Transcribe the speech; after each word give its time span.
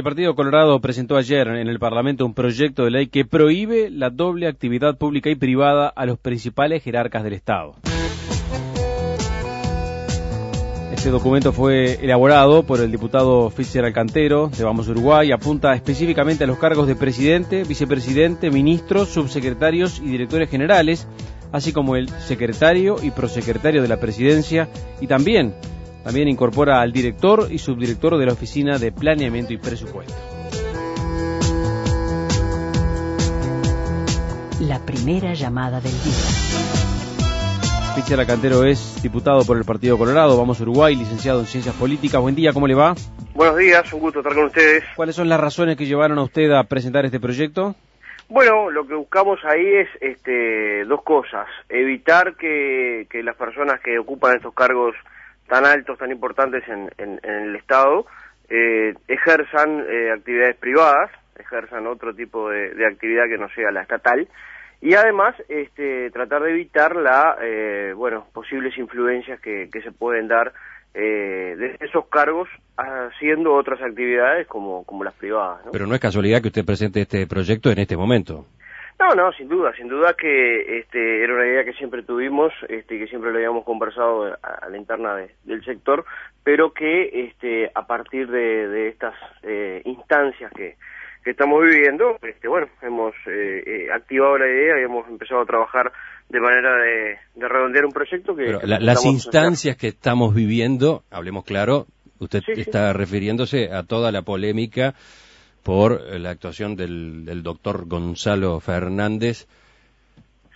El 0.00 0.04
Partido 0.04 0.34
Colorado 0.34 0.80
presentó 0.80 1.18
ayer 1.18 1.46
en 1.46 1.68
el 1.68 1.78
Parlamento 1.78 2.24
un 2.24 2.32
proyecto 2.32 2.84
de 2.84 2.90
ley 2.90 3.08
que 3.08 3.26
prohíbe 3.26 3.90
la 3.90 4.08
doble 4.08 4.48
actividad 4.48 4.96
pública 4.96 5.28
y 5.28 5.34
privada 5.34 5.88
a 5.88 6.06
los 6.06 6.18
principales 6.18 6.82
jerarcas 6.82 7.22
del 7.22 7.34
Estado. 7.34 7.74
Este 10.90 11.10
documento 11.10 11.52
fue 11.52 12.02
elaborado 12.02 12.62
por 12.62 12.80
el 12.80 12.90
diputado 12.90 13.50
Fischer 13.50 13.84
Alcantero 13.84 14.48
de 14.48 14.64
Vamos 14.64 14.88
Uruguay 14.88 15.28
y 15.28 15.32
apunta 15.32 15.74
específicamente 15.74 16.44
a 16.44 16.46
los 16.46 16.56
cargos 16.56 16.86
de 16.86 16.96
presidente, 16.96 17.64
vicepresidente, 17.64 18.50
ministros, 18.50 19.10
subsecretarios 19.10 20.00
y 20.00 20.06
directores 20.06 20.48
generales, 20.48 21.06
así 21.52 21.74
como 21.74 21.96
el 21.96 22.08
secretario 22.08 22.96
y 23.02 23.10
prosecretario 23.10 23.82
de 23.82 23.88
la 23.88 24.00
presidencia 24.00 24.66
y 24.98 25.06
también 25.06 25.52
también 26.04 26.28
incorpora 26.28 26.80
al 26.80 26.92
director 26.92 27.48
y 27.50 27.58
subdirector 27.58 28.18
de 28.18 28.26
la 28.26 28.32
Oficina 28.32 28.78
de 28.78 28.92
Planeamiento 28.92 29.52
y 29.52 29.58
Presupuesto. 29.58 30.14
La 34.60 34.78
primera 34.84 35.34
llamada 35.34 35.80
del 35.80 35.92
día. 35.92 36.50
Pichel 37.96 38.24
Cantero 38.26 38.64
es 38.64 39.02
diputado 39.02 39.44
por 39.44 39.56
el 39.56 39.64
Partido 39.64 39.98
Colorado, 39.98 40.38
vamos 40.38 40.60
a 40.60 40.62
Uruguay, 40.62 40.94
licenciado 40.94 41.40
en 41.40 41.46
Ciencias 41.46 41.74
Políticas. 41.74 42.20
Buen 42.20 42.34
día, 42.34 42.52
¿cómo 42.52 42.68
le 42.68 42.74
va? 42.74 42.94
Buenos 43.34 43.56
días, 43.56 43.92
un 43.92 44.00
gusto 44.00 44.20
estar 44.20 44.34
con 44.34 44.44
ustedes. 44.44 44.84
¿Cuáles 44.94 45.16
son 45.16 45.28
las 45.28 45.40
razones 45.40 45.76
que 45.76 45.86
llevaron 45.86 46.18
a 46.18 46.22
usted 46.22 46.50
a 46.52 46.62
presentar 46.64 47.04
este 47.04 47.18
proyecto? 47.18 47.74
Bueno, 48.28 48.70
lo 48.70 48.86
que 48.86 48.94
buscamos 48.94 49.40
ahí 49.44 49.66
es 49.66 49.88
este, 50.00 50.84
dos 50.84 51.02
cosas. 51.02 51.48
Evitar 51.68 52.36
que, 52.36 53.08
que 53.10 53.24
las 53.24 53.34
personas 53.34 53.80
que 53.80 53.98
ocupan 53.98 54.36
estos 54.36 54.54
cargos 54.54 54.94
tan 55.50 55.66
altos, 55.66 55.98
tan 55.98 56.12
importantes 56.12 56.62
en, 56.68 57.20
el 57.22 57.56
Estado, 57.56 58.06
eh, 58.48 58.94
ejerzan 59.08 59.84
eh, 59.90 60.12
actividades 60.12 60.56
privadas, 60.56 61.10
ejerzan 61.38 61.88
otro 61.88 62.14
tipo 62.14 62.48
de, 62.48 62.86
actividad 62.86 63.24
que 63.28 63.36
no 63.36 63.48
sea 63.50 63.72
la 63.72 63.82
estatal, 63.82 64.28
y 64.80 64.94
además 64.94 65.34
este, 65.48 66.10
tratar 66.12 66.42
de 66.44 66.52
evitar 66.52 66.94
la, 66.94 67.36
eh, 67.42 67.92
bueno, 67.94 68.28
posibles 68.32 68.78
influencias 68.78 69.40
que, 69.40 69.68
se 69.82 69.92
pueden 69.92 70.28
dar 70.28 70.52
de 70.92 71.76
esos 71.80 72.08
cargos 72.08 72.48
haciendo 72.76 73.54
otras 73.54 73.80
actividades 73.80 74.46
como, 74.48 74.84
como 74.84 75.04
las 75.04 75.14
privadas. 75.14 75.60
Pero 75.70 75.86
no 75.86 75.94
es 75.94 76.00
casualidad 76.00 76.42
que 76.42 76.48
usted 76.48 76.64
presente 76.64 77.02
este 77.02 77.26
proyecto 77.28 77.70
en 77.70 77.78
este 77.78 77.96
momento. 77.96 78.46
No, 79.00 79.14
no, 79.14 79.32
sin 79.32 79.48
duda, 79.48 79.72
sin 79.74 79.88
duda 79.88 80.12
que 80.12 80.78
este, 80.78 81.24
era 81.24 81.32
una 81.34 81.46
idea 81.46 81.64
que 81.64 81.72
siempre 81.72 82.02
tuvimos, 82.02 82.52
este, 82.68 82.98
que 82.98 83.06
siempre 83.06 83.30
lo 83.30 83.38
habíamos 83.38 83.64
conversado 83.64 84.26
a, 84.42 84.68
la 84.68 84.76
interna 84.76 85.16
del 85.44 85.64
sector, 85.64 86.04
pero 86.44 86.74
que 86.74 87.28
este, 87.28 87.70
a 87.74 87.86
partir 87.86 88.28
de, 88.28 88.88
estas 88.88 89.14
eh, 89.42 89.80
instancias 89.86 90.52
que, 90.52 90.76
estamos 91.24 91.62
viviendo, 91.62 92.18
este, 92.22 92.48
bueno, 92.48 92.66
hemos 92.82 93.14
eh, 93.26 93.62
eh, 93.66 93.92
activado 93.92 94.38
la 94.38 94.48
idea 94.48 94.80
y 94.80 94.84
hemos 94.84 95.08
empezado 95.08 95.42
a 95.42 95.46
trabajar 95.46 95.92
de 96.28 96.40
manera 96.40 96.76
de, 96.76 97.18
redondear 97.36 97.86
un 97.86 97.92
proyecto 97.92 98.36
que... 98.36 98.58
las 98.64 99.06
instancias 99.06 99.76
que 99.76 99.88
estamos 99.88 100.34
viviendo, 100.34 101.04
hablemos 101.10 101.44
claro, 101.44 101.86
usted 102.18 102.40
está 102.48 102.92
refiriéndose 102.92 103.70
a 103.72 103.82
toda 103.82 104.12
la 104.12 104.22
polémica 104.22 104.94
por 105.62 106.18
la 106.18 106.30
actuación 106.30 106.76
del, 106.76 107.42
doctor 107.42 107.86
Gonzalo 107.86 108.60
Fernández, 108.60 109.46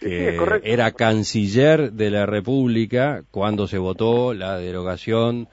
que 0.00 0.36
era 0.64 0.92
canciller 0.92 1.92
de 1.92 2.10
la 2.10 2.26
República 2.26 3.22
cuando 3.30 3.66
se 3.66 3.78
votó 3.78 4.34
la 4.34 4.58
derogación 4.58 5.48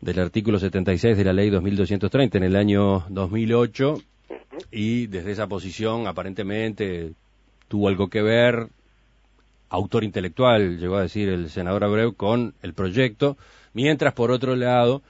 del 0.00 0.20
artículo 0.20 0.58
76 0.58 1.16
de 1.16 1.24
la 1.24 1.32
ley 1.32 1.50
2230 1.50 2.38
en 2.38 2.44
el 2.44 2.56
año 2.56 3.04
2008 3.08 3.98
y 4.70 5.06
desde 5.06 5.32
esa 5.32 5.46
posición 5.46 6.06
aparentemente 6.06 7.12
tuvo 7.68 7.88
algo 7.88 8.08
que 8.08 8.22
ver, 8.22 8.68
autor 9.68 10.04
intelectual, 10.04 10.78
llegó 10.78 10.96
a 10.96 11.02
decir 11.02 11.28
el 11.28 11.50
senador 11.50 11.84
Abreu, 11.84 12.14
con 12.14 12.54
el 12.62 12.74
proyecto, 12.74 13.36
mientras 13.74 14.14
por 14.14 14.30
otro 14.30 14.56
lado 14.56 15.02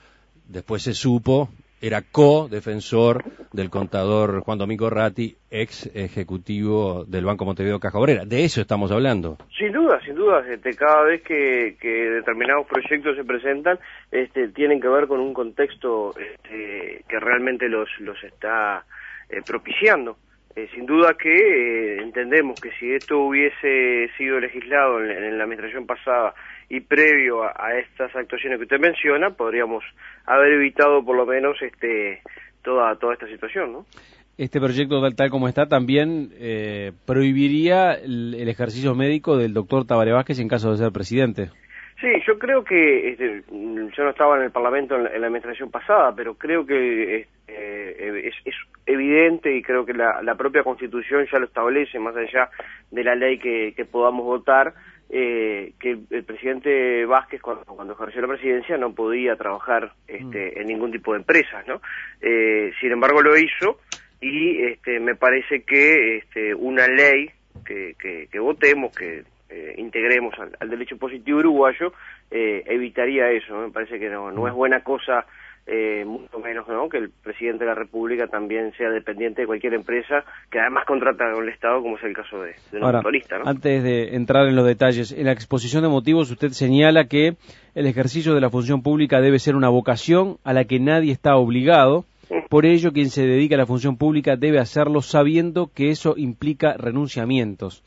después 0.49 0.83
se 0.83 0.95
supo 0.95 1.51
era 1.81 2.03
co-defensor 2.03 3.25
del 3.53 3.71
contador 3.71 4.41
Juan 4.41 4.59
Domingo 4.59 4.91
Ratti, 4.91 5.37
ex 5.51 5.91
ejecutivo 5.95 7.05
del 7.05 7.25
Banco 7.25 7.45
Montevideo 7.45 7.81
Caja 7.81 7.99
Obrera. 7.99 8.25
De 8.25 8.45
eso 8.45 8.61
estamos 8.61 8.91
hablando. 8.91 9.39
Sin 9.57 9.73
duda, 9.73 10.01
sin 10.05 10.15
duda. 10.15 10.45
Este, 10.49 10.75
cada 10.75 11.05
vez 11.05 11.23
que, 11.23 11.77
determinados 11.81 12.67
proyectos 12.67 13.17
se 13.17 13.25
presentan, 13.25 13.79
este, 14.11 14.49
tienen 14.49 14.81
que 14.81 14.89
ver 14.89 15.07
con 15.07 15.21
un 15.21 15.33
contexto 15.33 16.15
este, 16.19 17.05
que 17.09 17.21
realmente 17.21 17.69
los, 17.69 17.89
los 18.01 18.23
está 18.25 18.85
eh, 19.29 19.41
propiciando. 19.47 20.17
Eh, 20.57 20.69
sin 20.75 20.87
duda 20.87 21.15
que 21.15 21.33
eh, 21.33 22.03
entendemos 22.03 22.61
que 22.61 22.71
si 22.81 22.93
esto 22.93 23.19
hubiese 23.21 24.11
sido 24.17 24.41
legislado 24.41 25.05
en, 25.05 25.39
la 25.39 25.45
administración 25.45 25.87
pasada 25.87 26.35
y 26.69 26.81
previo 26.81 27.45
a, 27.45 27.79
estas 27.79 28.15
actuaciones 28.17 28.59
que 28.59 28.65
usted 28.65 28.81
menciona, 28.81 29.31
podríamos 29.31 29.85
haber 30.27 30.55
evitado 30.55 31.05
por 31.05 31.17
lo 31.17 31.27
menos 31.27 31.61
este 31.63 32.23
toda 32.63 32.97
toda 32.97 33.15
esta 33.15 33.27
situación, 33.29 33.73
¿no? 33.73 33.87
Este 34.37 34.61
proyecto 34.61 35.01
tal, 35.17 35.31
como 35.31 35.49
está 35.49 35.67
también 35.67 36.31
eh, 36.39 36.93
prohibiría 37.07 37.95
el, 37.95 38.49
ejercicio 38.49 38.95
médico 38.95 39.37
del 39.37 39.53
doctor 39.53 39.85
Tabaré 39.85 40.13
Vázquez 40.13 40.39
en 40.39 40.49
caso 40.49 40.71
de 40.71 40.79
ser 40.79 40.93
presidente. 40.93 41.51
Sí, 42.01 42.07
yo 42.25 42.39
creo 42.39 42.63
que 42.63 43.11
este, 43.11 43.43
yo 43.51 44.05
no 44.05 44.11
estaba 44.11 44.37
en 44.37 44.45
el 44.45 44.53
Parlamento 44.53 44.95
en 44.95 45.03
la, 45.05 45.27
administración 45.27 45.73
pasada, 45.73 46.15
pero 46.15 46.35
creo 46.35 46.65
que 46.65 47.21
este, 47.21 48.08
es, 48.08 48.08
evidente 48.99 49.57
y 49.57 49.63
creo 49.63 49.85
que 49.85 49.95
la, 49.95 50.35
propia 50.37 50.63
Constitución 50.63 51.27
ya 51.31 51.39
lo 51.39 51.47
establece, 51.47 51.99
más 51.99 52.17
allá 52.17 52.51
de 52.91 53.05
la 53.05 53.15
ley 53.15 53.39
que, 53.39 53.87
podamos 53.91 54.25
votar, 54.25 54.75
eh, 55.11 55.73
que 55.81 55.99
el, 56.11 56.25
presidente 56.25 57.05
Vázquez 57.07 57.41
cuando, 57.41 57.93
ejerció 57.93 58.23
la 58.23 58.29
presidencia 58.29 58.77
no 58.77 58.95
podía 58.95 59.37
trabajar 59.37 59.93
este, 60.07 60.53
mm. 60.55 60.61
en 60.61 60.67
ningún 60.67 60.93
tipo 60.93 61.13
de 61.13 61.21
empresas, 61.21 61.67
¿no? 61.67 61.81
Eh, 62.21 62.73
sin 62.81 62.93
embargo 62.93 63.23
lo 63.23 63.37
hizo 63.37 63.79
y 64.21 64.63
este, 64.65 65.01
me 65.01 65.15
parece 65.15 65.63
que 65.63 66.19
este, 66.19 66.55
una 66.55 66.87
ley 66.87 67.31
que, 67.65 67.95
que 67.99 68.39
votemos, 68.39 68.97
que 68.97 69.25
eh, 69.51 69.75
integremos 69.79 70.35
al, 70.61 70.69
derecho 70.69 70.99
positivo 70.99 71.39
uruguayo, 71.39 71.95
eh, 72.31 72.63
evitaría 72.67 73.31
eso. 73.31 73.57
Me 73.57 73.71
parece 73.71 73.99
que 73.99 74.11
no, 74.11 74.31
no 74.31 74.47
es 74.47 74.53
buena 74.53 74.83
cosa, 74.83 75.25
eh, 75.69 76.05
mucho 76.05 76.39
menos 76.39 76.67
¿no? 76.69 76.89
que 76.89 76.99
el 76.99 77.11
presidente 77.11 77.65
de 77.65 77.71
la 77.71 77.75
República 77.75 78.27
también 78.27 78.73
sea 78.77 78.91
dependiente 78.91 79.43
de 79.43 79.47
cualquier 79.47 79.75
empresa 79.75 80.25
que 80.51 80.59
además 80.59 80.85
contrata 80.87 81.31
con 81.33 81.45
el 81.45 81.51
Estado, 81.51 81.83
como 81.83 81.97
es 81.97 82.05
el 82.05 82.15
caso 82.15 82.41
de, 82.43 82.55
de 82.73 82.79
un 82.79 82.93
motorista. 82.93 83.37
Antes 83.45 83.83
de 83.83 84.17
entrar 84.17 84.47
en 84.49 84.57
los 84.57 84.67
detalles, 84.67 85.13
en 85.13 85.27
la 85.27 85.33
exposición 85.33 85.83
de 85.83 85.89
motivos 85.89 86.31
usted 86.31 86.49
señala 86.51 87.05
que 87.05 87.35
el 87.75 87.87
ejercicio 87.87 88.35
de 88.35 88.41
la 88.41 88.51
función 88.51 88.83
pública 88.83 89.21
debe 89.21 89.39
ser 89.39 89.55
una 89.55 89.69
vocación 89.69 90.39
a 90.45 90.53
la 90.53 90.65
que 90.65 90.81
nadie 90.81 91.13
está 91.13 91.37
obligado. 91.37 92.05
Por 92.51 92.67
ello, 92.67 92.93
quien 92.93 93.09
se 93.09 93.27
dedica 93.27 93.55
a 93.55 93.59
la 93.59 93.67
función 93.67 93.97
pública 93.97 94.37
debe 94.37 94.59
hacerlo 94.59 95.01
sabiendo 95.01 95.71
que 95.75 95.91
eso 95.91 96.15
implica 96.17 96.75
renunciamientos 96.77 97.83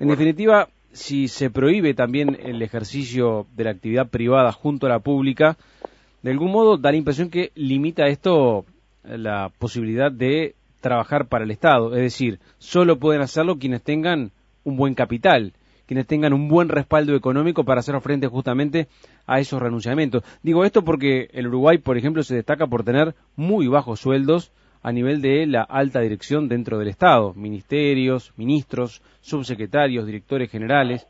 en 0.00 0.08
definitiva, 0.08 0.68
si 0.92 1.28
se 1.28 1.50
prohíbe 1.50 1.94
también 1.94 2.36
el 2.42 2.62
ejercicio 2.62 3.46
de 3.54 3.64
la 3.64 3.70
actividad 3.70 4.08
privada 4.08 4.52
junto 4.52 4.86
a 4.86 4.90
la 4.90 5.00
pública, 5.00 5.56
de 6.22 6.30
algún 6.30 6.52
modo 6.52 6.76
da 6.76 6.90
la 6.90 6.96
impresión 6.96 7.30
que 7.30 7.52
limita 7.54 8.06
esto 8.06 8.64
la 9.04 9.50
posibilidad 9.58 10.12
de 10.12 10.54
trabajar 10.80 11.28
para 11.28 11.44
el 11.44 11.50
Estado. 11.50 11.94
Es 11.94 12.02
decir, 12.02 12.38
solo 12.58 12.98
pueden 12.98 13.22
hacerlo 13.22 13.58
quienes 13.58 13.82
tengan 13.82 14.32
un 14.64 14.76
buen 14.76 14.94
capital, 14.94 15.52
quienes 15.86 16.06
tengan 16.06 16.32
un 16.32 16.48
buen 16.48 16.68
respaldo 16.68 17.14
económico 17.14 17.64
para 17.64 17.80
hacer 17.80 17.98
frente 18.00 18.26
justamente 18.26 18.88
a 19.26 19.40
esos 19.40 19.60
renunciamientos. 19.60 20.22
Digo 20.42 20.64
esto 20.64 20.84
porque 20.84 21.28
el 21.32 21.46
Uruguay, 21.46 21.78
por 21.78 21.96
ejemplo, 21.96 22.22
se 22.22 22.36
destaca 22.36 22.66
por 22.66 22.84
tener 22.84 23.14
muy 23.36 23.68
bajos 23.68 24.00
sueldos 24.00 24.52
a 24.82 24.92
nivel 24.92 25.20
de 25.20 25.46
la 25.46 25.62
alta 25.62 26.00
dirección 26.00 26.48
dentro 26.48 26.78
del 26.78 26.88
Estado, 26.88 27.34
ministerios, 27.34 28.32
ministros, 28.36 29.02
subsecretarios, 29.20 30.06
directores 30.06 30.50
generales. 30.50 31.06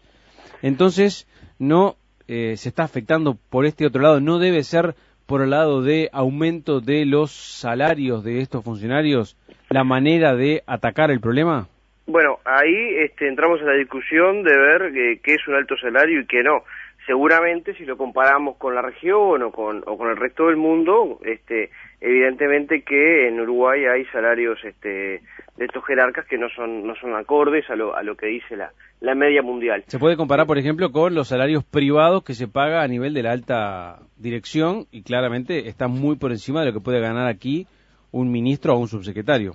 Entonces, 0.63 1.27
no 1.59 1.97
eh, 2.29 2.57
se 2.57 2.69
está 2.69 2.85
afectando 2.85 3.37
por 3.51 3.67
este 3.67 3.87
otro 3.87 4.03
lado, 4.03 4.21
no 4.21 4.39
debe 4.39 4.63
ser 4.63 4.95
por 5.27 5.43
el 5.43 5.51
lado 5.51 5.83
de 5.83 6.09
aumento 6.13 6.81
de 6.81 7.05
los 7.05 7.33
salarios 7.33 8.23
de 8.25 8.41
estos 8.41 8.65
funcionarios 8.65 9.37
la 9.71 9.85
manera 9.85 10.35
de 10.35 10.63
atacar 10.67 11.11
el 11.11 11.21
problema. 11.21 11.69
Bueno, 12.07 12.39
ahí 12.45 12.97
este, 13.01 13.29
entramos 13.29 13.61
en 13.61 13.67
la 13.67 13.75
discusión 13.75 14.43
de 14.43 14.57
ver 14.57 14.93
qué 15.23 15.35
es 15.35 15.47
un 15.47 15.55
alto 15.55 15.77
salario 15.77 16.21
y 16.21 16.27
qué 16.27 16.43
no 16.43 16.63
seguramente 17.09 17.75
si 17.75 17.87
lo 17.87 17.97
comparamos 17.97 18.59
con 18.59 18.75
la 18.75 18.83
región 18.83 19.43
o 19.43 19.51
con, 19.51 19.83
o 19.87 19.97
con 19.97 20.11
el 20.11 20.19
resto 20.19 20.49
del 20.49 20.59
mundo, 20.59 21.19
este, 21.25 21.71
evidentemente 22.03 22.83
que 22.83 23.29
en 23.29 23.41
Uruguay 23.41 23.87
hay 23.87 24.05
salarios 24.13 24.59
este, 24.63 25.23
de 25.57 25.65
estos 25.65 25.83
jerarcas 25.87 26.27
que 26.27 26.37
no 26.37 26.51
son, 26.51 26.87
no 26.87 26.95
son 26.97 27.17
acordes 27.17 27.65
a 27.71 27.77
lo, 27.77 27.97
a 27.97 28.03
lo 28.03 28.15
que 28.15 28.27
dice 28.27 28.59
la, 28.59 28.73
la 29.01 29.15
media 29.15 29.41
mundial. 29.41 29.85
Se 29.87 29.99
puede 29.99 30.19
comparar, 30.19 30.47
por 30.47 30.59
ejemplo, 30.59 30.93
con 30.93 31.15
los 31.15 31.29
salarios 31.29 31.65
privados 31.65 32.25
que 32.25 32.35
se 32.35 32.47
paga 32.47 32.83
a 32.83 32.89
nivel 32.89 33.15
de 33.15 33.23
la 33.23 33.33
alta 33.33 34.01
dirección 34.19 34.85
y 34.93 35.03
claramente 35.03 35.67
está 35.67 35.89
muy 35.89 36.17
por 36.17 36.31
encima 36.31 36.61
de 36.61 36.67
lo 36.67 36.73
que 36.75 36.85
puede 36.85 37.01
ganar 37.01 37.27
aquí 37.27 37.67
un 38.13 38.31
ministro 38.31 38.75
o 38.75 38.79
un 38.79 38.89
subsecretario. 38.89 39.53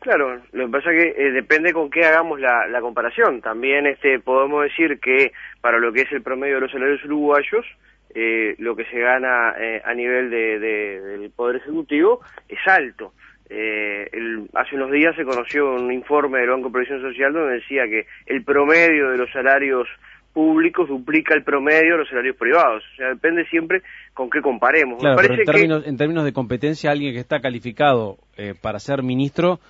Claro, 0.00 0.40
lo 0.52 0.66
que 0.66 0.72
pasa 0.72 0.92
es 0.92 1.02
que 1.02 1.26
eh, 1.26 1.32
depende 1.32 1.72
con 1.72 1.90
qué 1.90 2.04
hagamos 2.04 2.40
la, 2.40 2.66
la, 2.68 2.80
comparación. 2.80 3.40
También 3.40 3.86
este 3.86 4.20
podemos 4.20 4.62
decir 4.62 5.00
que 5.00 5.32
para 5.60 5.78
lo 5.78 5.92
que 5.92 6.02
es 6.02 6.12
el 6.12 6.22
promedio 6.22 6.56
de 6.56 6.60
los 6.62 6.72
salarios 6.72 7.04
uruguayos, 7.04 7.66
eh, 8.14 8.54
lo 8.58 8.74
que 8.76 8.84
se 8.86 8.98
gana 8.98 9.54
eh, 9.58 9.82
a 9.84 9.92
nivel 9.92 10.30
de, 10.30 10.58
de, 10.58 11.00
del 11.00 11.30
Poder 11.30 11.56
Ejecutivo 11.56 12.20
es 12.48 12.58
alto. 12.66 13.12
Eh, 13.48 14.08
el, 14.12 14.48
hace 14.54 14.74
unos 14.74 14.90
días 14.90 15.14
se 15.14 15.24
conoció 15.24 15.74
un 15.74 15.92
informe 15.92 16.40
del 16.40 16.50
Banco 16.50 16.68
de 16.68 16.72
Previsión 16.72 17.00
Social 17.00 17.32
donde 17.32 17.54
decía 17.54 17.84
que 17.86 18.06
el 18.26 18.42
promedio 18.42 19.10
de 19.10 19.18
los 19.18 19.30
salarios 19.30 19.88
públicos 20.36 20.86
duplica 20.86 21.34
el 21.34 21.42
promedio 21.42 21.92
de 21.92 21.98
los 22.00 22.08
salarios 22.10 22.36
privados. 22.36 22.84
O 22.92 22.96
sea, 22.96 23.08
depende 23.08 23.46
siempre 23.46 23.80
con 24.12 24.28
qué 24.28 24.42
comparemos. 24.42 25.00
Claro, 25.00 25.16
pero 25.16 25.32
en, 25.32 25.44
términos, 25.46 25.86
en 25.86 25.96
términos 25.96 26.24
de 26.26 26.34
competencia, 26.34 26.90
alguien 26.90 27.14
que 27.14 27.20
está 27.20 27.40
calificado 27.40 28.18
eh, 28.36 28.52
para 28.60 28.78
ser 28.78 29.02
ministro 29.02 29.60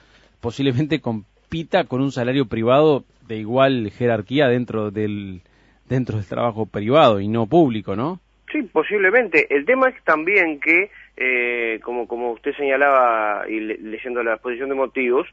posiblemente 0.40 1.00
compita 1.00 1.84
con 1.84 2.00
un 2.00 2.10
salario 2.10 2.46
privado 2.46 3.04
de 3.28 3.36
igual 3.36 3.92
jerarquía 3.92 4.48
dentro 4.48 4.90
del 4.90 5.42
dentro 5.88 6.16
del 6.16 6.26
trabajo 6.26 6.66
privado 6.66 7.20
y 7.20 7.28
no 7.28 7.46
público, 7.46 7.94
¿no? 7.94 8.19
Sí, 8.50 8.62
posiblemente. 8.62 9.46
El 9.54 9.64
tema 9.66 9.88
es 9.88 10.02
también 10.02 10.58
que, 10.58 10.90
eh, 11.16 11.78
como, 11.84 12.08
como 12.08 12.32
usted 12.32 12.56
señalaba 12.56 13.48
y 13.48 13.60
leyendo 13.60 14.24
la 14.24 14.34
exposición 14.34 14.70
de 14.70 14.74
motivos, 14.74 15.28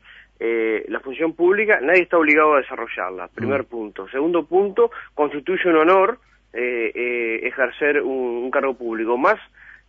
eh, 0.45 0.83
la 0.89 0.99
función 0.99 1.33
pública 1.33 1.79
nadie 1.81 2.01
está 2.01 2.17
obligado 2.17 2.55
a 2.55 2.57
desarrollarla, 2.57 3.29
primer 3.29 3.61
mm. 3.61 3.65
punto. 3.65 4.09
Segundo 4.09 4.45
punto, 4.45 4.91
constituye 5.13 5.69
un 5.69 5.77
honor 5.77 6.19
eh, 6.51 6.91
eh 6.93 7.47
ejercer 7.47 8.01
un, 8.01 8.43
un, 8.43 8.51
cargo 8.51 8.73
público. 8.73 9.17
Más 9.17 9.39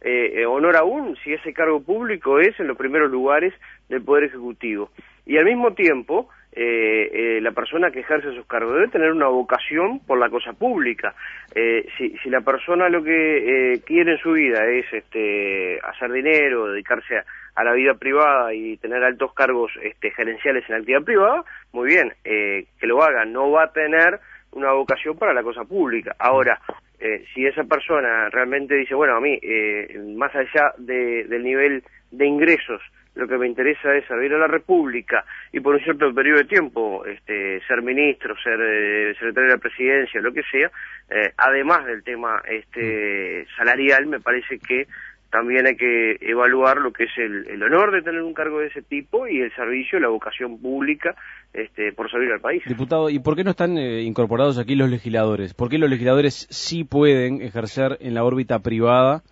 eh, 0.00 0.46
honor 0.46 0.76
aún 0.76 1.16
si 1.24 1.32
ese 1.32 1.52
cargo 1.52 1.82
público 1.82 2.38
es 2.38 2.58
en 2.60 2.68
los 2.68 2.76
primeros 2.76 3.10
lugares 3.10 3.52
del 3.88 4.02
Poder 4.02 4.24
Ejecutivo. 4.24 4.90
Y 5.26 5.38
al 5.38 5.44
mismo 5.44 5.72
tiempo, 5.74 6.28
eh, 6.56 7.10
eh, 7.12 7.40
la 7.40 7.50
persona 7.50 7.90
que 7.90 8.00
ejerce 8.00 8.32
sus 8.32 8.46
cargos 8.46 8.74
debe 8.74 8.88
tener 8.88 9.10
una 9.10 9.26
vocación 9.26 9.98
por 10.06 10.18
la 10.18 10.30
cosa 10.30 10.52
pública. 10.52 11.14
Eh, 11.52 11.86
si, 11.98 12.16
si, 12.22 12.30
la 12.30 12.42
persona 12.42 12.88
lo 12.88 13.02
que 13.02 13.72
eh, 13.72 13.80
quiere 13.84 14.12
en 14.12 14.18
su 14.18 14.32
vida 14.32 14.64
es 14.66 14.86
este, 14.92 15.80
hacer 15.82 16.12
dinero, 16.12 16.68
dedicarse 16.68 17.18
a, 17.18 17.24
a, 17.54 17.64
la 17.64 17.72
vida 17.72 17.94
privada 17.94 18.52
y 18.54 18.76
tener 18.78 19.02
altos 19.02 19.32
cargos 19.34 19.72
este, 19.82 20.10
gerenciales 20.10 20.64
en 20.68 20.72
la 20.74 20.78
actividad 20.78 21.02
privada, 21.02 21.44
muy 21.72 21.88
bien, 21.88 22.12
eh, 22.24 22.66
que 22.78 22.86
lo 22.86 23.02
haga. 23.02 23.24
No 23.24 23.50
va 23.50 23.64
a 23.64 23.72
tener 23.72 24.20
una 24.52 24.72
vocación 24.72 25.16
para 25.16 25.34
la 25.34 25.42
cosa 25.42 25.64
pública. 25.64 26.14
Ahora, 26.18 26.60
eh, 26.98 27.24
si 27.34 27.46
esa 27.46 27.64
persona 27.64 28.28
realmente 28.30 28.74
dice, 28.74 28.94
bueno, 28.94 29.16
a 29.16 29.20
mí, 29.20 29.38
eh, 29.42 30.00
más 30.16 30.34
allá 30.34 30.72
de, 30.78 31.24
del 31.24 31.42
nivel 31.42 31.82
de 32.10 32.26
ingresos, 32.26 32.80
lo 33.14 33.28
que 33.28 33.38
me 33.38 33.46
interesa 33.46 33.94
es 33.94 34.06
servir 34.06 34.32
a 34.34 34.38
la 34.38 34.46
República 34.46 35.24
y 35.52 35.60
por 35.60 35.74
un 35.74 35.80
cierto 35.82 36.12
periodo 36.12 36.38
de 36.38 36.44
tiempo 36.44 37.04
este, 37.04 37.60
ser 37.66 37.82
ministro, 37.82 38.34
ser 38.42 38.58
eh, 38.60 39.14
secretario 39.14 39.50
de 39.50 39.56
la 39.56 39.60
presidencia, 39.60 40.20
lo 40.20 40.32
que 40.32 40.42
sea, 40.42 40.70
eh, 41.10 41.32
además 41.36 41.86
del 41.86 42.02
tema 42.02 42.42
este, 42.48 43.46
salarial, 43.56 44.06
me 44.06 44.20
parece 44.20 44.58
que 44.58 44.86
también 45.34 45.66
hay 45.66 45.74
que 45.74 46.16
evaluar 46.20 46.76
lo 46.76 46.92
que 46.92 47.04
es 47.04 47.10
el, 47.16 47.48
el, 47.48 47.60
honor 47.64 47.90
de 47.90 48.02
tener 48.02 48.22
un 48.22 48.34
cargo 48.34 48.60
de 48.60 48.68
ese 48.68 48.82
tipo 48.82 49.26
y 49.26 49.40
el 49.40 49.52
servicio, 49.56 49.98
la 49.98 50.06
vocación 50.06 50.60
pública 50.60 51.16
este, 51.52 51.92
por 51.92 52.08
servir 52.08 52.30
al 52.30 52.40
país. 52.40 52.62
Diputado, 52.64 53.10
¿y 53.10 53.18
por 53.18 53.34
qué 53.34 53.42
no 53.42 53.50
están 53.50 53.76
eh, 53.76 54.02
incorporados 54.02 54.58
aquí 54.58 54.76
los 54.76 54.88
legisladores? 54.88 55.52
¿Por 55.52 55.70
qué 55.70 55.78
los 55.78 55.90
legisladores 55.90 56.46
sí 56.50 56.84
pueden 56.84 57.42
ejercer 57.42 57.98
en 58.00 58.14
la 58.14 58.22
órbita 58.22 58.60
privada? 58.60 59.24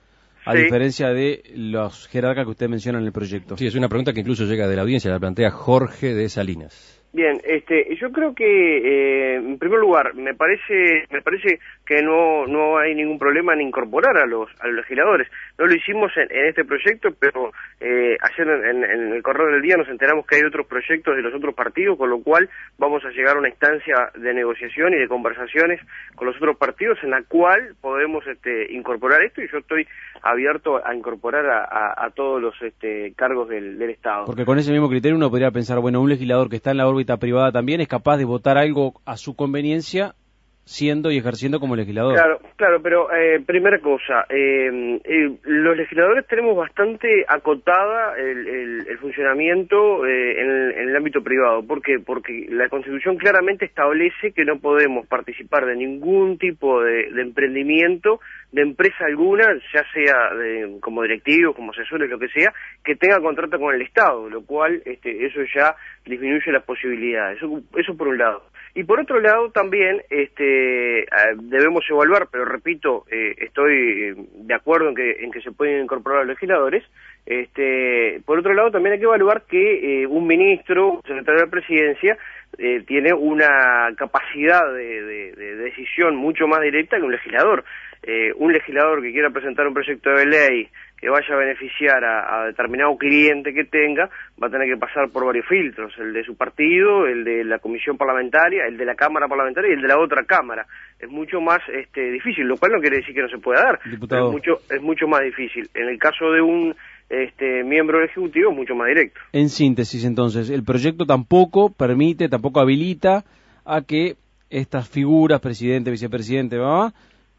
A 0.45 0.55
diferencia 0.55 1.11
de 1.11 1.45
los 1.55 2.09
jerarcas 2.09 2.47
que 2.47 2.51
usted 2.51 2.69
menciona 2.69 2.99
en 2.99 3.05
el 3.05 3.13
proyecto. 3.13 3.57
Sí, 3.57 3.67
es 3.67 3.77
una 3.77 3.89
pregunta 3.89 4.13
que 4.13 4.19
incluso 4.19 4.45
llega 4.45 4.67
de 4.67 4.75
la 4.75 4.83
audiencia, 4.83 5.09
la 5.09 5.21
plantea 5.21 5.53
Jorge 5.53 6.15
de 6.15 6.29
Salinas. 6.29 7.02
Bien, 7.15 7.43
este, 7.45 7.95
yo 7.97 8.11
creo 8.11 8.35
que 8.35 8.45
eh, 8.45 9.35
en 9.35 9.59
primer 9.59 9.79
lugar 9.79 10.15
me 10.15 10.33
parece 10.35 11.05
me 11.11 11.21
parece 11.21 11.61
que 11.85 12.03
no 12.03 12.47
no 12.47 12.79
hay 12.79 12.95
ningún 12.95 13.19
problema 13.19 13.53
en 13.53 13.61
incorporar 13.61 14.17
a 14.17 14.25
los 14.25 14.49
a 14.61 14.67
los 14.67 14.77
legisladores. 14.77 15.29
No 15.59 15.67
lo 15.67 15.75
hicimos 15.75 16.11
en, 16.17 16.47
este 16.47 16.65
proyecto, 16.65 17.11
pero 17.21 17.53
eh, 17.81 18.17
ayer 18.19 18.49
en, 18.49 18.83
en, 18.85 19.13
el 19.13 19.23
correo 19.23 19.49
del 19.49 19.61
día 19.61 19.77
nos 19.77 19.89
enteramos 19.89 20.27
que 20.27 20.37
hay 20.37 20.43
otros 20.43 20.67
proyectos 20.67 21.15
de 21.15 21.21
los 21.21 21.35
otros 21.35 21.55
partidos, 21.55 21.99
con 21.99 22.09
lo 22.09 22.23
cual 22.23 22.49
vamos 22.79 23.05
a 23.05 23.11
llegar 23.11 23.37
a 23.37 23.41
una 23.41 23.51
instancia 23.51 24.11
de 24.15 24.33
negociación 24.33 24.95
y 24.95 24.97
de 24.97 25.07
conversaciones 25.07 25.81
con 26.15 26.29
los 26.29 26.37
otros 26.37 26.57
partidos 26.57 26.99
en 27.03 27.11
la 27.11 27.23
cual 27.25 27.75
podemos 27.83 28.27
este, 28.27 28.73
incorporar 28.73 29.23
esto 29.23 29.43
y 29.43 29.51
yo 29.53 29.59
estoy 29.59 29.87
abierto 30.23 30.81
a 30.83 30.95
incorporar 30.95 31.45
a, 31.47 32.07
a, 32.07 32.11
todos 32.11 32.41
los 32.41 32.55
este, 32.63 33.13
cargos 33.17 33.49
del, 33.49 33.77
del 33.77 33.91
Estado. 33.91 34.25
Porque 34.25 34.45
con 34.45 34.59
ese 34.59 34.71
mismo 34.71 34.89
criterio 34.89 35.17
uno 35.17 35.31
podría 35.31 35.51
pensar, 35.51 35.81
bueno, 35.81 36.01
un 36.01 36.09
legislador 36.09 36.49
que 36.49 36.57
está 36.57 36.71
en 36.71 36.77
la 36.77 36.87
órbita 36.87 37.02
privada 37.05 37.53
también 37.53 37.81
es 37.81 37.89
capaz 37.89 38.17
de 38.17 38.25
votar 38.25 38.59
algo 38.59 39.01
a 39.05 39.17
su 39.17 39.35
conveniencia 39.35 40.15
siendo 40.65 41.11
y 41.11 41.19
ejerciendo 41.19 41.59
como 41.59 41.77
legislador. 41.77 42.15
Claro, 42.15 42.41
claro, 42.57 42.83
pero 42.83 43.13
eh, 43.13 43.41
primera 43.45 43.81
cosa, 43.81 44.27
eh, 44.29 45.01
eh, 45.05 45.31
los 45.45 45.77
legisladores 45.77 46.27
tenemos 46.29 46.57
bastante 46.57 47.25
acotada 47.29 48.17
el, 48.17 48.87
el, 48.87 48.99
funcionamiento 48.99 50.07
eh, 50.07 50.41
en 50.41 50.51
el, 50.51 50.73
en, 50.73 50.89
el, 50.91 50.97
ámbito 50.97 51.23
privado. 51.23 51.67
¿Por 51.67 51.83
qué? 51.83 51.99
Porque 51.99 52.47
la 52.49 52.69
Constitución 52.69 53.17
claramente 53.17 53.65
establece 53.65 54.33
que 54.33 54.45
no 54.45 54.59
podemos 54.61 55.07
participar 55.07 55.67
de 55.67 55.77
ningún 55.77 56.39
tipo 56.39 56.81
de, 56.83 57.09
emprendimiento 57.21 58.21
de 58.53 58.63
empresa 58.63 59.07
alguna, 59.07 59.45
ya 59.73 59.85
sea 59.93 60.35
de, 60.35 60.79
como 60.81 61.03
directivos, 61.03 61.57
como 61.57 61.73
asesores, 61.73 62.09
lo 62.09 62.19
que 62.19 62.29
sea, 62.29 62.53
que 62.85 62.95
tenga 62.95 63.21
contrato 63.21 63.59
con 63.59 63.75
el 63.75 63.83
Estado, 63.83 64.29
lo 64.29 64.43
cual 64.43 64.83
este, 64.85 65.27
eso 65.27 65.41
ya 65.55 65.75
disminuye 66.05 66.53
las 66.53 66.63
posibilidades. 66.63 67.39
Eso 67.77 67.97
por 67.97 68.09
un 68.09 68.19
lado. 68.19 68.52
Y 68.75 68.85
por 68.85 69.01
otro 69.01 69.21
lado 69.21 69.51
también 69.51 70.03
este, 70.09 71.07
debemos 71.43 71.85
evaluar, 71.91 72.29
pero 72.33 72.47
repito, 72.47 73.05
eh, 73.11 73.35
estoy 73.39 73.73
eh, 73.73 74.15
de 74.17 74.55
acuerdo 74.55 74.89
en 74.89 74.95
que, 74.95 75.25
en 75.25 75.31
que 75.31 75.43
se 75.43 75.53
pueden 75.53 75.83
incorporar 75.83 76.21
los 76.21 76.29
legisladores, 76.29 76.83
este, 77.27 78.21
por 78.25 78.39
otro 78.39 78.53
lado 78.53 78.71
también 78.71 78.95
hay 78.95 78.99
que 78.99 79.05
evaluar 79.05 79.43
que 79.43 80.03
eh, 80.03 80.07
un 80.07 80.27
ministro, 80.27 81.01
secretario 81.07 81.41
de 81.41 81.47
la 81.47 81.51
presidencia, 81.51 82.19
eh, 82.59 82.83
tiene 82.87 83.13
una 83.13 83.95
capacidad 83.97 84.73
de, 84.73 85.03
de, 85.03 85.33
de, 85.33 85.57
decisión 85.57 86.17
mucho 86.17 86.47
más 86.47 86.61
directa 86.61 86.97
que 86.97 87.03
un 87.03 87.13
legislador. 87.13 87.65
Eh, 88.03 88.33
un 88.37 88.53
legislador 88.53 89.01
que 89.01 89.13
quiera 89.13 89.31
presentar 89.31 89.67
un 89.67 89.75
proyecto 89.75 90.11
de 90.11 90.27
ley 90.27 90.69
que 91.03 91.11
vaya 91.11 91.35
a 91.35 91.37
beneficiar 91.37 92.05
a, 92.05 92.43
a, 92.43 92.47
determinado 92.47 92.97
cliente 92.97 93.53
que 93.53 93.65
tenga, 93.65 94.09
va 94.41 94.47
a 94.47 94.51
tener 94.51 94.69
que 94.69 94.77
pasar 94.79 95.11
por 95.11 95.27
varios 95.27 95.45
filtros, 95.49 95.93
el 95.99 96.13
de 96.13 96.23
su 96.23 96.37
partido, 96.37 97.09
el 97.09 97.25
de 97.25 97.43
la 97.43 97.59
comisión 97.59 97.99
parlamentaria, 97.99 98.67
el 98.69 98.77
de 98.77 98.85
la 98.85 98.95
Cámara 98.95 99.27
parlamentaria 99.27 99.71
y 99.71 99.75
el 99.75 99.83
de 99.83 99.89
la 99.89 99.99
otra 99.99 100.23
Cámara. 100.25 100.65
Es 101.01 101.11
mucho 101.11 101.41
más 101.41 101.59
este, 101.75 102.13
difícil, 102.13 102.47
lo 102.47 102.57
cual 102.57 102.71
no 102.71 102.81
quiere 102.81 102.99
decir 102.99 103.17
que 103.17 103.23
no 103.23 103.29
se 103.29 103.39
pueda 103.39 103.65
dar, 103.65 103.81
pero 104.09 104.29
es 104.29 104.33
mucho, 104.33 104.53
es 104.71 104.81
mucho 104.81 105.09
más 105.09 105.23
difícil. 105.23 105.69
En 105.75 105.89
el 105.89 105.99
caso 105.99 106.31
de 106.31 106.41
un 106.41 106.73
este 107.11 107.65
miembro 107.65 107.99
del 107.99 108.09
Ejecutivo 108.09 108.53
mucho 108.53 108.77
más 108.77 108.87
directo. 108.87 109.21
En 109.33 109.49
síntesis, 109.49 110.05
entonces, 110.05 110.51
el 110.51 110.63
proyecto 110.63 111.05
tampoco 111.05 111.71
permite, 111.71 112.29
tampoco 112.29 112.61
habilita 112.61 113.25
a 113.65 113.83
que 113.83 114.15
estas 114.51 114.89
figuras, 114.89 115.41
presidente, 115.41 115.91
vicepresidente, 115.91 116.59
¿va? 116.59 116.93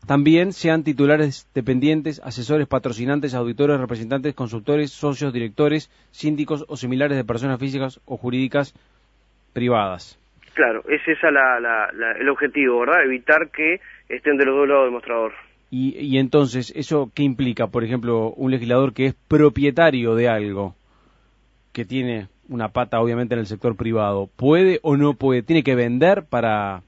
También 0.06 0.52
sean 0.52 0.84
titulares 0.84 1.50
dependientes, 1.54 2.22
asesores, 2.24 2.68
patrocinantes, 2.68 3.34
auditores, 3.34 3.80
representantes, 3.80 4.34
consultores, 4.34 4.92
socios, 4.92 5.34
directores, 5.34 5.90
síndicos 6.12 6.66
o 6.68 6.76
similares 6.76 7.18
de 7.18 7.24
personas 7.24 7.60
físicas 7.60 8.02
o 8.06 8.18
jurídicas 8.18 8.74
privadas. 9.54 10.20
Claro, 10.54 10.84
es 10.88 11.02
esa 11.08 11.32
la, 11.32 11.60
la, 11.60 11.92
la, 11.94 12.12
el 12.14 12.30
objetivo, 12.30 12.82
¿verdad? 12.82 13.04
Evitar 13.06 13.50
que 13.50 13.80
estén 14.10 14.38
de 14.38 14.46
los 14.46 14.56
dos 14.56 14.68
lados 14.68 14.84
del 14.84 14.92
mostrador. 14.92 15.34
Y, 15.72 15.98
y, 15.98 16.20
entonces, 16.20 16.72
¿eso 16.76 17.12
qué 17.16 17.24
implica? 17.24 17.68
Por 17.68 17.84
ejemplo, 17.84 18.30
un 18.30 18.52
legislador 18.52 18.94
que 18.94 19.08
es 19.08 19.16
propietario 19.28 20.14
de 20.14 20.30
algo, 20.30 20.76
que 21.72 21.86
tiene 21.86 22.28
una 22.50 22.70
pata 22.70 23.00
obviamente 23.00 23.34
en 23.34 23.40
el 23.40 23.48
sector 23.48 23.76
privado, 23.76 24.30
¿puede 24.36 24.80
o 24.84 24.98
no 24.98 25.16
puede? 25.16 25.42
¿Tiene 25.42 25.64
que 25.64 25.74
vender 25.74 26.26
para...? 26.30 26.84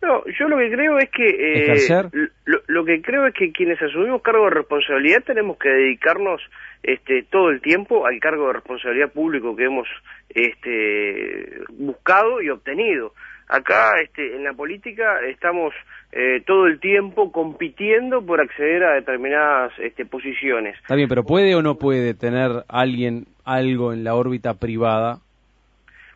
No, 0.00 0.22
yo 0.38 0.46
lo 0.48 0.58
que 0.58 0.70
creo 0.70 0.98
es 0.98 1.10
que... 1.10 1.28
Eh, 1.28 2.30
lo, 2.74 2.84
que 2.84 3.00
creo 3.00 3.26
es 3.26 3.34
que 3.34 3.52
quienes 3.52 3.80
asumimos 3.80 4.22
cargo 4.22 4.44
de 4.44 4.50
responsabilidad 4.50 5.22
tenemos 5.24 5.56
que 5.58 5.68
dedicarnos 5.68 6.40
este, 6.82 7.22
todo 7.30 7.50
el 7.50 7.60
tiempo 7.60 8.06
al 8.06 8.18
cargo 8.20 8.48
de 8.48 8.54
responsabilidad 8.54 9.12
público 9.12 9.56
que 9.56 9.64
hemos 9.64 9.88
este, 10.28 11.60
buscado 11.70 12.42
y 12.42 12.50
obtenido. 12.50 13.12
Acá 13.48 13.92
este, 14.02 14.36
en 14.36 14.44
la 14.44 14.54
política 14.54 15.20
estamos 15.28 15.74
eh, 16.12 16.42
todo 16.46 16.66
el 16.66 16.80
tiempo 16.80 17.30
compitiendo 17.30 18.24
por 18.24 18.40
acceder 18.40 18.84
a 18.84 18.94
determinadas 18.94 19.72
este, 19.78 20.06
posiciones. 20.06 20.76
Está 20.80 20.94
bien, 20.94 21.08
pero 21.08 21.24
¿puede 21.24 21.54
o 21.54 21.62
no 21.62 21.76
puede 21.76 22.14
tener 22.14 22.64
alguien 22.68 23.26
algo 23.44 23.92
en 23.92 24.04
la 24.04 24.14
órbita 24.14 24.54
privada? 24.54 25.23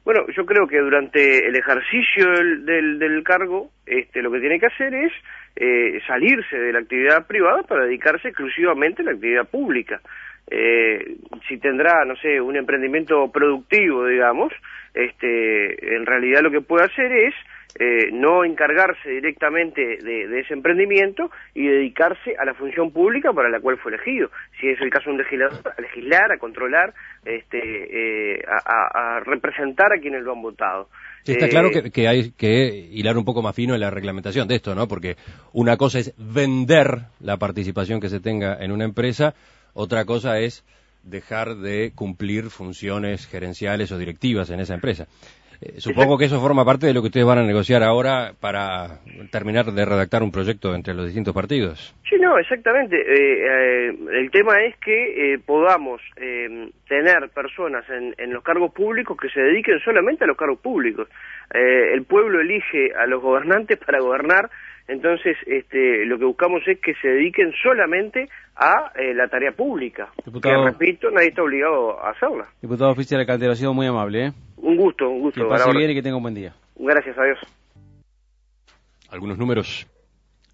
Bueno, 0.09 0.25
yo 0.35 0.47
creo 0.47 0.67
que 0.67 0.79
durante 0.79 1.47
el 1.47 1.55
ejercicio 1.55 2.31
del, 2.31 2.65
del, 2.65 2.99
del 2.99 3.23
cargo, 3.23 3.69
este, 3.85 4.23
lo 4.23 4.31
que 4.31 4.41
tiene 4.41 4.59
que 4.59 4.65
hacer 4.65 4.95
es 4.95 5.13
eh, 5.55 6.01
salirse 6.07 6.57
de 6.59 6.73
la 6.73 6.79
actividad 6.79 7.27
privada 7.27 7.63
para 7.65 7.85
dedicarse 7.85 8.29
exclusivamente 8.29 9.03
a 9.03 9.05
la 9.05 9.11
actividad 9.11 9.47
pública. 9.47 10.01
eh, 10.51 11.17
si 11.47 11.59
tendrá, 11.59 12.07
no 12.07 12.17
sé, 12.17 12.41
un 12.41 12.57
emprendimiento 12.57 13.31
productivo, 13.31 14.07
digamos, 14.07 14.51
este, 14.95 15.97
en 15.97 16.07
realidad 16.07 16.41
lo 16.41 16.51
que 16.51 16.63
puede 16.63 16.87
hacer 16.87 17.13
es 17.13 17.35
eh, 17.79 18.11
no 18.13 18.45
encargarse 18.45 19.09
directamente 19.11 19.99
de, 19.99 20.41
ese 20.41 20.55
emprendimiento 20.55 21.31
y 21.55 21.67
dedicarse 21.67 22.35
a 22.39 22.45
la 22.45 22.55
función 22.55 22.91
pública 22.91 23.33
para 23.33 23.49
la 23.49 23.61
cual 23.61 23.79
fue 23.79 23.93
elegido. 23.93 24.31
Si 24.61 24.69
es 24.69 24.81
el 24.81 24.91
caso 24.91 25.07
de 25.07 25.13
un 25.13 25.19
legislador, 25.19 25.61
a 25.77 25.81
legislar, 25.81 26.33
a 26.33 26.39
controlar, 26.39 26.95
este, 27.25 28.37
eh, 28.37 28.43
a, 28.47 29.21
representar 29.21 29.93
a 29.93 30.01
quienes 30.01 30.23
lo 30.23 30.33
han 30.33 30.43
votado. 30.43 30.89
está 31.25 31.49
claro 31.49 31.71
que, 31.71 31.91
que, 31.91 32.09
hay 32.09 32.33
que 32.33 32.69
hilar 32.91 33.17
un 33.17 33.25
poco 33.25 33.43
más 33.43 33.55
fino 33.55 33.75
en 33.75 33.81
la 33.81 33.91
reglamentación 33.91 34.49
de 34.49 34.57
esto, 34.57 34.75
¿no? 34.75 34.89
Porque 34.89 35.17
una 35.53 35.77
cosa 35.77 35.99
es 35.99 36.15
vender 36.17 37.03
la 37.21 37.37
participación 37.37 38.01
que 38.01 38.09
se 38.09 38.21
tenga 38.21 38.57
en 38.59 38.73
una 38.73 38.85
empresa, 38.85 39.35
otra 39.75 40.05
cosa 40.05 40.39
es 40.41 40.65
dejar 41.05 41.57
de 41.57 41.93
cumplir 41.95 42.51
funciones 42.51 43.27
gerenciales 43.27 43.93
o 43.93 43.99
directivas 43.99 44.51
en 44.51 44.61
esa 44.61 44.75
empresa. 44.75 45.07
Eh, 45.61 45.81
supongo 45.81 46.17
que 46.17 46.27
eso 46.27 46.41
forma 46.41 46.65
parte 46.65 46.87
de 46.87 46.95
lo 46.95 47.01
que 47.01 47.09
ustedes 47.09 47.27
van 47.27 47.39
a 47.39 47.43
negociar 47.43 47.83
ahora 47.83 48.33
para 48.41 49.01
terminar 49.33 49.67
de 49.67 49.85
redactar 49.85 50.23
un 50.23 50.31
proyecto 50.31 50.75
entre 50.75 50.95
los 50.95 51.07
distintos 51.07 51.35
partidos. 51.35 51.97
Sí, 52.09 52.17
no, 52.21 52.39
exactamente. 52.39 52.97
Eh, 52.97 53.89
eh, 53.89 53.99
el 54.13 54.31
tema 54.31 54.63
es 54.63 54.77
que 54.79 55.41
podamos 55.45 56.01
tener 56.89 57.29
personas 57.35 57.85
en, 57.91 58.15
en, 58.19 58.33
los 58.33 58.43
cargos 58.43 58.73
públicos 58.73 59.17
que 59.17 59.29
se 59.31 59.41
dediquen 59.41 59.81
solamente 59.81 60.25
a 60.25 60.27
los 60.27 60.37
cargos 60.37 60.61
públicos. 60.61 61.09
el 61.53 62.05
pueblo 62.05 62.41
elige 62.41 62.93
a 62.95 63.07
los 63.07 63.21
gobernantes 63.21 63.79
para 63.79 64.01
gobernar 64.01 64.51
entonces, 64.89 65.37
este, 65.47 66.07
lo 66.07 66.19
que 66.19 66.25
buscamos 66.25 66.63
es 66.67 66.81
que 66.81 66.95
se 66.95 67.09
dediquen 67.09 67.53
solamente 67.63 68.31
a 68.57 68.91
eh, 68.99 69.13
la 69.13 69.29
tarea 69.29 69.53
pública. 69.53 70.11
que, 70.25 70.57
repito, 70.65 71.11
nadie 71.11 71.29
está 71.29 71.43
obligado 71.43 72.03
a 72.03 72.11
hacerla. 72.11 72.49
Diputado 72.63 72.91
oficial 72.91 73.25
de 73.25 73.51
ha 73.51 73.55
sido 73.55 73.75
muy 73.75 73.87
amable. 73.87 74.29
¿eh? 74.29 74.33
Un 74.57 74.79
gusto, 74.79 75.07
un 75.11 75.21
gusto. 75.21 75.43
Que 75.43 75.47
pase 75.47 75.71
bien 75.77 75.91
y 75.91 75.95
que 75.95 76.03
tenga 76.03 76.17
un 76.17 76.23
buen 76.23 76.35
día. 76.35 76.55
Gracias 76.75 77.19
a 77.19 77.25
Dios. 77.25 77.39
Algunos 79.11 79.37
números. 79.37 79.87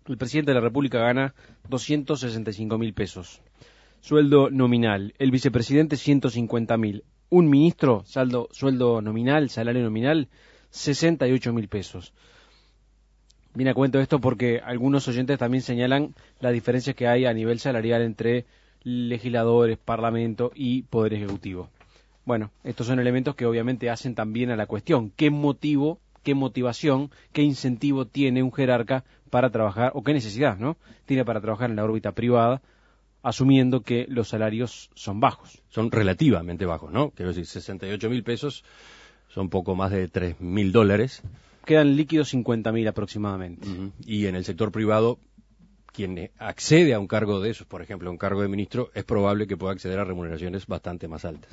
El 0.09 0.19
presidente 0.19 0.51
de 0.51 0.57
la 0.57 0.61
República 0.61 0.99
gana 0.99 1.33
265 1.69 2.77
mil 2.77 2.93
pesos. 2.93 3.41
Sueldo 4.01 4.51
nominal. 4.51 5.15
El 5.19 5.31
vicepresidente 5.31 5.95
150 5.95 6.77
mil. 6.77 7.05
Un 7.31 7.49
ministro, 7.49 8.03
saldo, 8.05 8.49
sueldo 8.51 9.01
nominal, 9.01 9.49
salario 9.49 9.83
nominal, 9.85 10.29
68 10.71 11.53
mil 11.53 11.69
pesos. 11.69 12.13
Viene 13.55 13.71
a 13.71 13.75
cuento 13.75 14.01
esto 14.01 14.21
porque 14.21 14.61
algunos 14.65 15.07
oyentes 15.07 15.39
también 15.39 15.63
señalan 15.63 16.15
las 16.41 16.53
diferencias 16.53 16.97
que 16.97 17.07
hay 17.07 17.25
a 17.25 17.33
nivel 17.33 17.61
salarial 17.61 18.03
entre 18.03 18.47
legisladores, 18.83 19.79
parlamento 19.79 20.51
y 20.57 20.83
poder 20.83 21.15
ejecutivo. 21.15 21.69
Bueno, 22.25 22.51
estos 22.65 22.89
son 22.89 22.99
elementos 22.99 23.37
que 23.37 23.47
obviamente 23.47 23.91
hacen 23.91 24.17
también 24.17 24.51
a 24.51 24.57
la 24.57 24.67
cuestión. 24.67 25.13
¿Qué 25.15 25.31
motivo, 25.31 26.01
qué 26.25 26.35
motivación, 26.35 27.13
qué 27.33 27.43
incentivo 27.43 28.07
tiene 28.07 28.43
un 28.43 28.53
jerarca 28.53 29.05
para 29.31 29.51
trabajar, 29.51 29.93
o 29.95 30.03
qué 30.03 30.13
necesidad, 30.13 30.59
¿no? 30.59 30.77
Tiene 31.07 31.25
para 31.25 31.41
trabajar 31.41 31.71
en 31.71 31.77
la 31.77 31.85
órbita 31.85 32.11
privada, 32.11 32.61
asumiendo 33.23 33.83
que 33.83 34.07
los 34.09 34.29
salarios 34.29 34.91
son 34.95 35.21
bajos. 35.21 35.63
Son 35.69 35.93
relativamente 35.93 36.67
bajos, 36.67 36.91
¿no? 36.91 37.11
Quiero 37.11 37.29
decir, 37.29 37.47
68 37.47 38.11
mil 38.11 38.25
pesos 38.25 38.65
son 39.29 39.49
poco 39.49 39.77
más 39.77 39.93
de 39.93 40.09
3 40.09 40.41
mil 40.41 40.73
dólares 40.73 41.23
quedan 41.65 41.97
líquidos 41.97 42.33
50.000 42.35 42.89
aproximadamente. 42.89 43.67
Y 44.07 44.27
en 44.27 44.37
el 44.37 44.45
sector 44.45 44.71
privado, 44.73 45.19
quien 45.93 46.31
accede 46.39 46.95
a 46.95 46.99
un 46.99 47.07
cargo 47.07 47.41
de 47.41 47.51
esos, 47.51 47.67
por 47.67 47.83
ejemplo, 47.83 48.11
un 48.11 48.19
cargo 48.19 48.43
de 48.43 48.49
ministro, 48.49 48.91
es 48.95 49.05
probable 49.05 49.47
que 49.47 49.57
pueda 49.57 49.73
acceder 49.73 49.99
a 49.99 50.05
remuneraciones 50.05 50.67
bastante 50.67 51.09
más 51.09 51.25
altas. 51.25 51.51